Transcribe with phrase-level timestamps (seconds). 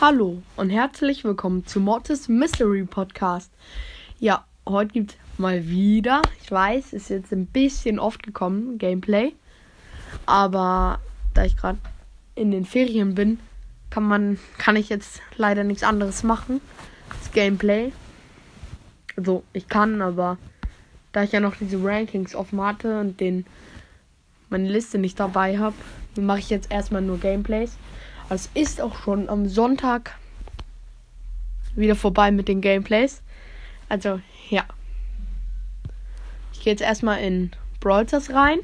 [0.00, 3.52] Hallo und herzlich willkommen zu Mortis Mystery Podcast.
[4.18, 9.34] Ja, heute gibt mal wieder, ich weiß, ist jetzt ein bisschen oft gekommen, Gameplay.
[10.26, 10.98] Aber
[11.32, 11.78] da ich gerade
[12.34, 13.38] in den Ferien bin,
[13.88, 16.60] kann man, kann ich jetzt leider nichts anderes machen
[17.16, 17.92] als Gameplay.
[19.16, 20.38] Also ich kann, aber
[21.12, 23.46] da ich ja noch diese Rankings offen hatte und den
[24.50, 25.76] meine Liste nicht dabei habe,
[26.20, 27.76] mache ich jetzt erstmal nur Gameplays.
[28.30, 30.16] Es ist auch schon am Sonntag
[31.76, 33.22] wieder vorbei mit den Gameplays.
[33.88, 34.64] Also, ja.
[36.52, 38.58] Ich gehe jetzt erstmal in Brawl rein.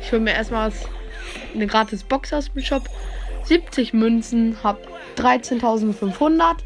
[0.00, 0.72] Ich hole mir erstmal
[1.54, 2.88] eine gratis Box aus dem Shop.
[3.44, 4.78] 70 Münzen, hab
[5.16, 6.56] 13.500.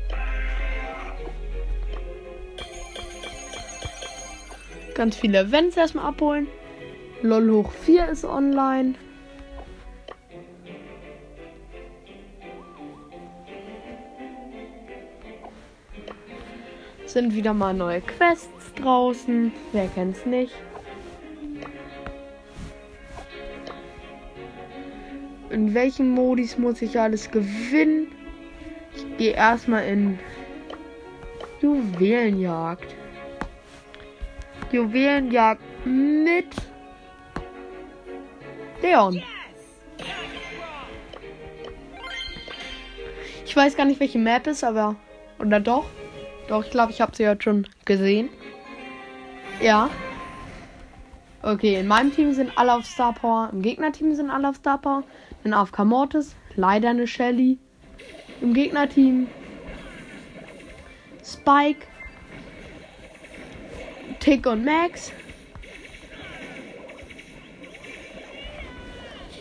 [4.95, 6.47] Ganz viele Events erstmal abholen.
[7.23, 8.95] LOL hoch 4 ist online.
[17.07, 19.53] Sind wieder mal neue Quests draußen.
[19.73, 20.55] Wer kennt's nicht?
[25.51, 28.09] In welchen Modis muss ich alles gewinnen?
[28.97, 30.19] Ich gehe erstmal in
[31.61, 32.95] Juwelenjagd.
[34.73, 36.47] Juwelenjagd mit
[38.83, 39.23] Leon.
[43.45, 44.97] Ich weiß gar nicht, welche Map ist, aber.
[45.39, 45.85] Oder doch?
[46.49, 48.31] Doch, ich glaube, ich habe sie heute schon gesehen.
[49.61, 49.91] Ja.
[51.43, 53.51] Okay, in meinem Team sind alle auf Star Power.
[53.53, 55.05] Im Gegnerteam sind alle auf Star Power.
[55.45, 56.35] Dann auf Mortis.
[56.57, 57.59] Leider eine Shelly.
[58.41, 59.29] Im Gegnerteam
[61.25, 61.87] Spike.
[64.23, 65.11] Tick und Max.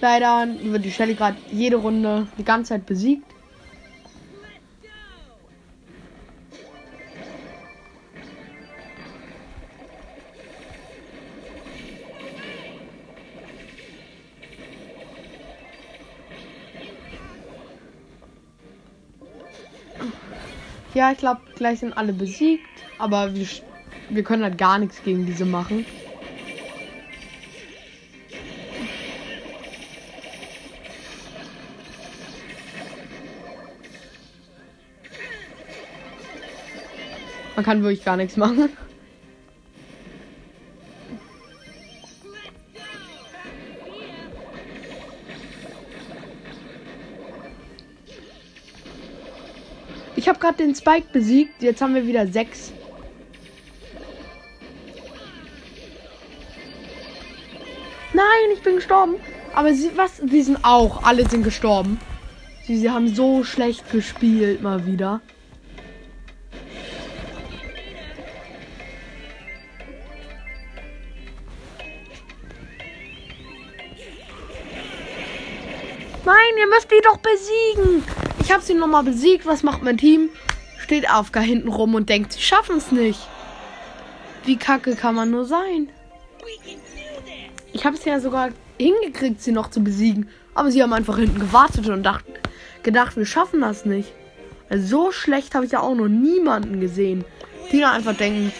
[0.01, 3.31] Leider wird die Shelly gerade jede Runde die ganze Zeit besiegt.
[20.95, 22.65] Ja, ich glaube, gleich sind alle besiegt,
[22.97, 23.45] aber wir
[24.13, 25.85] wir können halt gar nichts gegen diese machen.
[37.55, 38.69] Man kann wirklich gar nichts machen.
[50.15, 51.61] Ich habe gerade den Spike besiegt.
[51.61, 52.73] Jetzt haben wir wieder sechs.
[59.01, 59.15] Gestorben.
[59.53, 60.17] Aber sie, was?
[60.17, 61.03] Sie sind auch.
[61.03, 61.99] Alle sind gestorben.
[62.65, 65.21] Sie, sie haben so schlecht gespielt, mal wieder.
[76.23, 78.03] Nein, ihr müsst die doch besiegen.
[78.39, 79.45] Ich habe sie nochmal besiegt.
[79.45, 80.29] Was macht mein Team?
[80.79, 83.19] Steht AFK hinten rum und denkt, sie schaffen es nicht.
[84.45, 85.89] Wie kacke kann man nur sein?
[87.73, 88.49] Ich habe es ja sogar
[88.79, 90.29] hingekriegt, sie noch zu besiegen.
[90.53, 92.25] Aber sie haben einfach hinten gewartet und dacht,
[92.83, 94.11] gedacht, wir schaffen das nicht.
[94.69, 97.23] Also so schlecht habe ich ja auch noch niemanden gesehen.
[97.71, 98.51] Die dann einfach denken,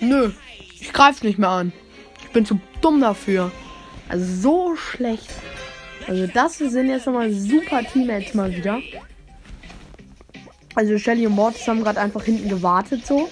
[0.00, 0.30] nö,
[0.80, 1.72] ich greife nicht mehr an.
[2.22, 3.50] Ich bin zu dumm dafür.
[4.08, 5.28] Also so schlecht.
[6.06, 8.80] Also das sind jetzt nochmal super Teammates mal wieder.
[10.74, 13.28] Also Shelly und Mortis haben gerade einfach hinten gewartet so.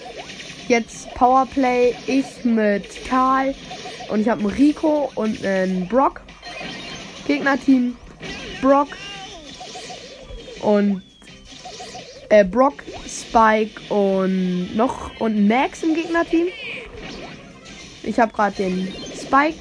[0.69, 3.55] Jetzt Powerplay, ich mit Karl,
[4.11, 6.21] und ich habe einen Rico und einen Brock.
[7.27, 7.97] Gegnerteam
[8.61, 8.89] Brock
[10.63, 11.03] und
[12.29, 16.49] äh, Brock, Spike und noch und Max im Gegnerteam.
[18.03, 19.59] Ich habe gerade den Spike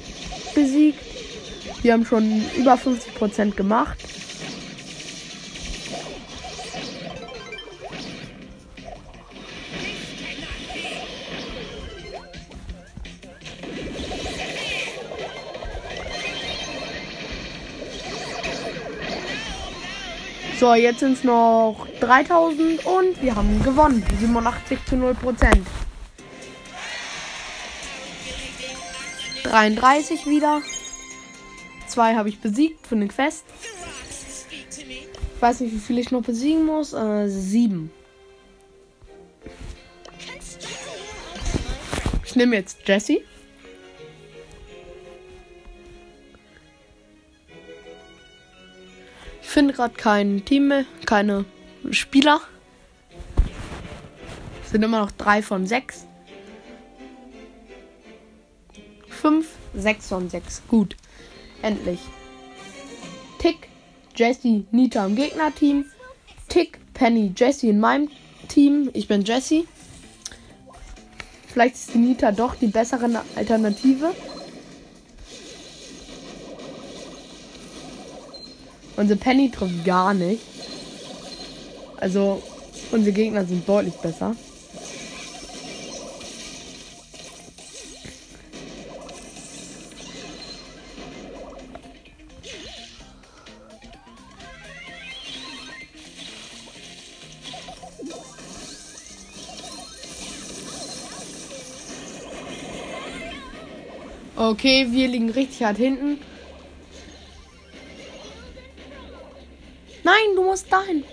[0.54, 1.00] besiegt.
[1.82, 3.98] Wir haben schon über 50% gemacht.
[20.60, 24.04] So, jetzt sind es noch 3000 und wir haben gewonnen.
[24.18, 25.66] 87 zu 0 Prozent.
[29.44, 30.60] 33 wieder.
[31.86, 33.46] Zwei habe ich besiegt für den Quest.
[34.50, 36.92] Ich weiß nicht, wie viel ich noch besiegen muss.
[36.92, 37.90] Äh, sieben.
[42.26, 43.22] Ich nehme jetzt Jesse.
[49.50, 51.44] Finde gerade kein Team mehr, keine
[51.90, 52.40] Spieler.
[54.70, 56.06] Sind immer noch drei von sechs.
[59.08, 60.62] Fünf, sechs von sechs.
[60.68, 60.96] Gut.
[61.62, 62.00] Endlich.
[63.38, 63.68] Tick,
[64.14, 65.84] Jesse, Nita im Gegnerteam.
[66.48, 68.08] Tick, Penny, Jesse in meinem
[68.48, 68.90] Team.
[68.92, 69.64] Ich bin Jesse.
[71.48, 74.14] Vielleicht ist die Nita doch die bessere Alternative.
[79.00, 80.42] Unsere Penny trifft gar nicht.
[81.96, 82.42] Also,
[82.92, 84.36] unsere Gegner sind deutlich besser.
[104.36, 106.18] Okay, wir liegen richtig hart hinten.
[110.70, 111.04] Dahin.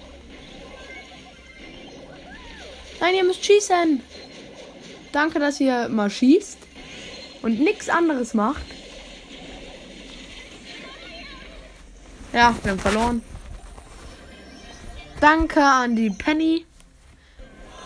[3.00, 4.02] Nein, ihr müsst schießen.
[5.12, 6.58] Danke, dass ihr mal schießt
[7.42, 8.64] und nichts anderes macht.
[12.34, 13.22] Ja, wir haben verloren.
[15.20, 16.66] Danke an die Penny.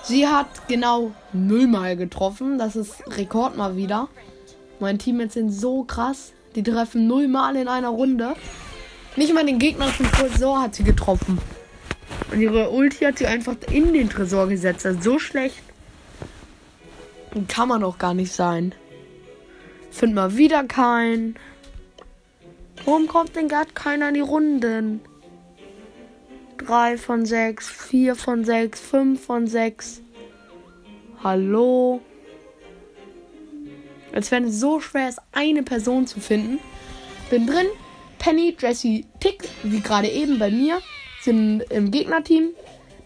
[0.04, 2.58] Sie hat genau nullmal getroffen.
[2.58, 4.10] Das ist Rekord mal wieder.
[4.80, 6.34] Mein Teammates sind so krass.
[6.56, 8.36] Die treffen null Mal in einer Runde.
[9.16, 11.40] Nicht mal den Gegner vom Tresor hat sie getroffen.
[12.32, 14.86] Und ihre Ulti hat sie einfach in den Tresor gesetzt.
[14.86, 15.62] Das ist so schlecht.
[17.48, 18.74] Kann man auch gar nicht sein.
[19.92, 21.36] Find mal wieder keinen.
[22.86, 25.02] Warum kommt denn gerade keiner in die Runden?
[26.58, 30.02] 3 von 6, 4 von 6, 5 von 6.
[31.24, 32.02] Hallo?
[34.14, 36.60] Als wenn es so schwer ist, eine Person zu finden.
[37.30, 37.68] Bin drin.
[38.20, 40.80] Penny, Jesse, Tick, wie gerade eben bei mir,
[41.22, 42.50] sind im Gegnerteam.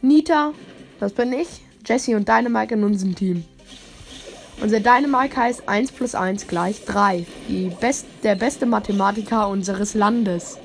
[0.01, 0.53] Nita,
[1.00, 1.47] das bin ich.
[1.85, 3.45] Jesse und Dynamike in unserem Team.
[4.62, 7.25] Unser Dynamike heißt 1 plus 1 gleich 3.
[7.50, 10.57] Die best, der beste Mathematiker unseres Landes.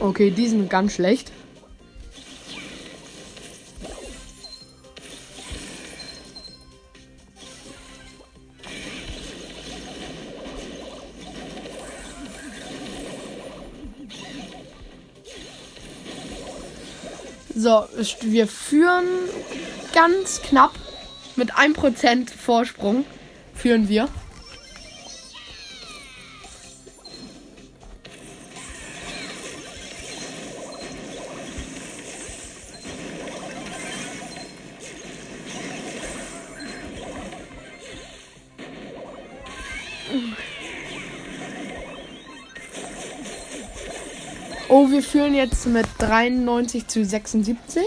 [0.00, 1.30] Okay, die sind ganz schlecht.
[17.62, 17.84] So,
[18.22, 19.06] wir führen
[19.94, 20.72] ganz knapp
[21.36, 23.04] mit 1% Vorsprung.
[23.54, 24.08] Führen wir.
[44.74, 47.82] Oh, wir führen jetzt mit 93 zu 76.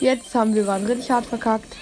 [0.00, 1.76] Jetzt haben wir gerade richtig hart verkackt.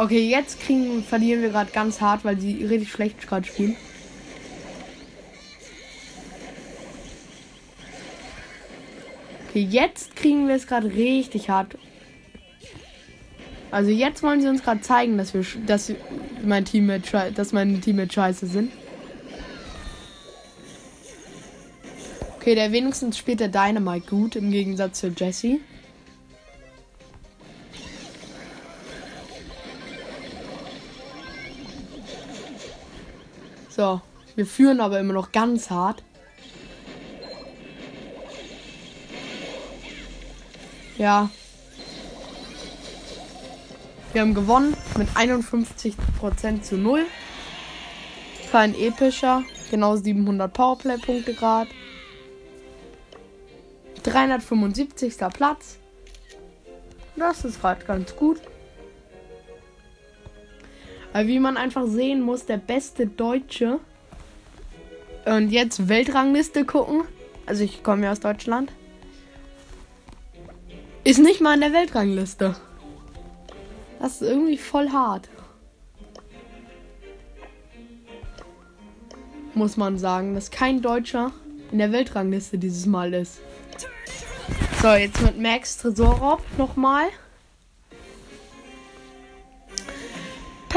[0.00, 3.76] Okay, jetzt kriegen, verlieren wir gerade ganz hart, weil sie richtig schlecht gerade spielen.
[9.46, 11.76] Okay, jetzt kriegen wir es gerade richtig hart.
[13.70, 15.92] Also jetzt wollen sie uns gerade zeigen, dass wir, dass
[16.46, 16.90] mein Team,
[17.34, 18.72] dass meine Teammates scheiße sind.
[22.38, 25.58] Okay, der wenigstens spielt der Dynamite gut im Gegensatz zu Jesse.
[33.80, 34.02] So,
[34.36, 36.02] wir führen aber immer noch ganz hart.
[40.98, 41.30] Ja.
[44.12, 47.06] Wir haben gewonnen mit 51% zu 0.
[48.52, 49.44] Kein epischer.
[49.70, 51.70] Genau 700 Powerplay-Punkte gerade.
[54.02, 55.16] 375.
[55.32, 55.78] Platz.
[57.16, 58.42] Das ist gerade ganz gut.
[61.12, 63.80] Weil wie man einfach sehen muss, der beste Deutsche.
[65.24, 67.02] Und jetzt Weltrangliste gucken.
[67.46, 68.72] Also ich komme ja aus Deutschland.
[71.02, 72.56] Ist nicht mal in der Weltrangliste.
[73.98, 75.28] Das ist irgendwie voll hart.
[79.54, 81.32] Muss man sagen, dass kein Deutscher
[81.72, 83.40] in der Weltrangliste dieses Mal ist.
[84.80, 87.08] So, jetzt mit Max Tresorraub nochmal.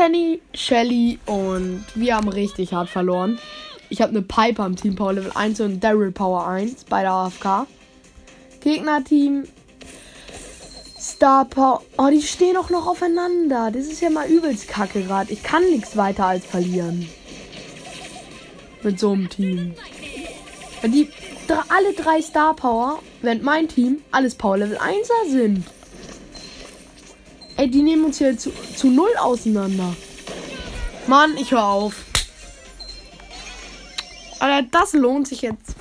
[0.04, 3.40] Penny, Shelly und wir haben richtig hart verloren.
[3.88, 7.12] Ich habe eine Piper im Team Power Level 1 und Daryl Power 1 bei der
[7.14, 7.68] AFK.
[8.60, 9.46] Gegnerteam
[11.00, 11.84] Star Power.
[11.98, 13.72] Oh, die stehen auch noch aufeinander.
[13.72, 15.32] Das ist ja mal übelst kacke gerade.
[15.32, 17.08] Ich kann nichts weiter als verlieren.
[18.82, 19.74] Mit so einem Team.
[20.82, 21.08] Wenn die
[21.48, 25.64] alle drei Star Power, während mein Team alles Power Level 1er sind.
[27.56, 29.96] Ey, die nehmen uns hier zu, zu null auseinander.
[31.08, 32.06] Mann, ich höre auf.
[34.40, 35.76] Alter, das lohnt sich jetzt.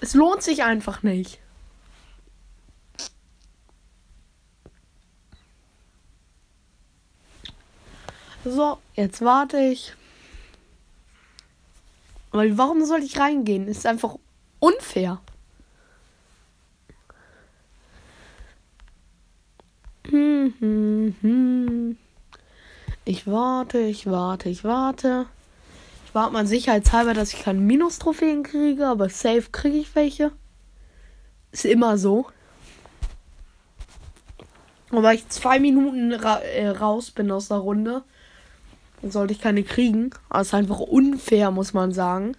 [0.00, 1.38] Es lohnt sich einfach nicht.
[8.44, 9.94] So, jetzt warte ich.
[12.30, 13.68] Weil warum soll ich reingehen?
[13.68, 14.16] Ist einfach
[14.58, 15.20] unfair.
[21.20, 21.96] Hm, hm.
[23.04, 25.26] Ich warte, ich warte, ich warte.
[26.06, 30.32] Ich warte mal sicherheitshalber, dass ich keine Minus-Trophäen kriege, aber safe kriege ich welche.
[31.52, 32.26] Ist immer so.
[34.90, 38.04] Und weil ich zwei Minuten ra äh, raus bin aus der Runde,
[39.02, 40.10] sollte ich keine kriegen.
[40.28, 42.36] Aber ist einfach unfair, muss man sagen.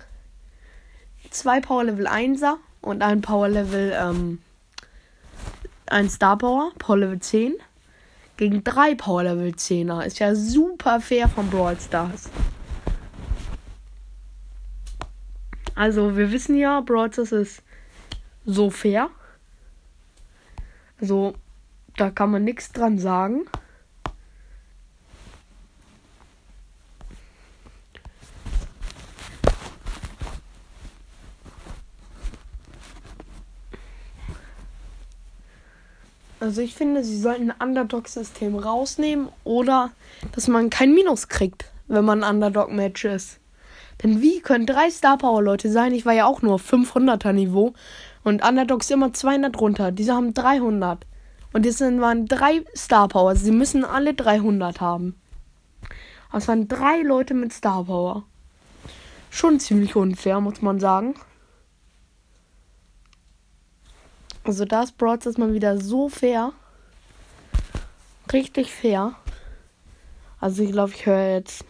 [1.30, 4.40] Zwei Power Level 1er und ein Power Level ähm,
[5.88, 7.56] ein Star Power, Power Level 10,
[8.38, 10.02] gegen drei Power Level 10er.
[10.06, 12.30] Ist ja super fair von Brawl Stars.
[15.76, 17.64] Also, wir wissen ja, Brawl Stars ist
[18.46, 19.10] so fair.
[21.00, 21.36] Also,
[21.98, 23.46] da kann man nichts dran sagen.
[36.46, 39.90] Also ich finde, sie sollten ein Underdog-System rausnehmen oder
[40.34, 43.40] dass man kein Minus kriegt, wenn man Underdog-Match ist.
[44.04, 45.92] Denn wie können drei Star Power Leute sein?
[45.92, 47.74] Ich war ja auch nur 500er Niveau
[48.24, 49.92] und Underdogs immer 200 runter.
[49.92, 51.08] Diese haben 300.
[51.52, 53.36] Und jetzt waren drei Star Power.
[53.36, 55.16] Sie müssen alle 300 haben.
[56.30, 58.24] Aber es waren drei Leute mit Star Power.
[59.32, 61.16] Schon ziemlich unfair, muss man sagen.
[64.46, 66.54] Also da ist Brawl ist mal wieder so fair.
[68.32, 69.16] Richtig fair.
[70.40, 71.66] Also ich glaube, ich höre jetzt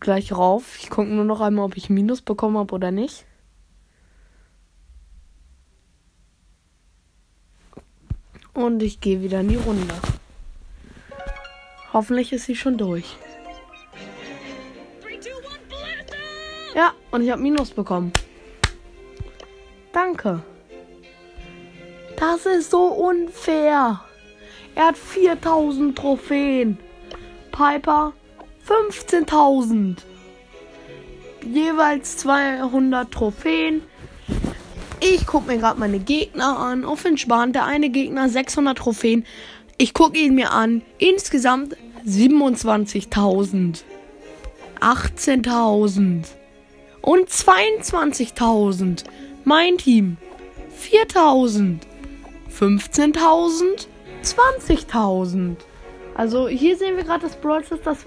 [0.00, 0.78] gleich rauf.
[0.80, 3.24] Ich gucke nur noch einmal, ob ich Minus bekommen habe oder nicht.
[8.52, 9.94] Und ich gehe wieder in die Runde.
[11.92, 13.16] Hoffentlich ist sie schon durch.
[16.74, 18.12] Ja, und ich habe Minus bekommen.
[19.92, 20.42] Danke.
[22.20, 24.02] Das ist so unfair.
[24.74, 26.76] Er hat 4000 Trophäen.
[27.50, 28.12] Piper
[28.68, 29.96] 15.000.
[31.50, 33.80] Jeweils 200 Trophäen.
[35.00, 36.84] Ich gucke mir gerade meine Gegner an.
[36.84, 37.54] Auf entspannt.
[37.54, 39.24] Der eine Gegner 600 Trophäen.
[39.78, 40.82] Ich gucke ihn mir an.
[40.98, 41.74] Insgesamt
[42.06, 43.82] 27.000.
[44.78, 46.24] 18.000.
[47.00, 49.04] Und 22.000.
[49.44, 50.18] Mein Team
[50.78, 51.89] 4.000.
[52.60, 53.86] 15.000,
[54.22, 55.56] 20.000.
[56.14, 57.98] Also hier sehen wir gerade, dass Brawl Stars das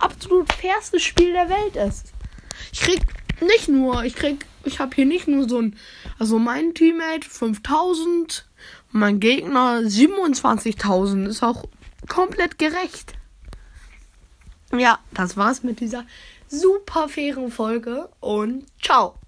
[0.00, 2.12] absolut fairste Spiel der Welt ist.
[2.72, 3.00] Ich krieg
[3.40, 5.76] nicht nur, ich krieg, ich habe hier nicht nur so ein,
[6.18, 8.48] also mein Teammate 5000,
[8.90, 11.64] mein Gegner 27.000 ist auch
[12.08, 13.14] komplett gerecht.
[14.76, 16.04] Ja, das war's mit dieser
[16.48, 19.19] super fairen Folge und ciao.